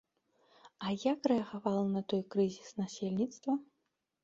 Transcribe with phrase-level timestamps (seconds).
[0.87, 3.51] А як рэагавала на той крызіс насельніцтва?